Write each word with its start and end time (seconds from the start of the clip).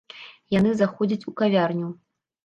Яны 0.53 0.71
заходзяць 0.79 1.27
у 1.31 1.33
кавярню. 1.41 1.91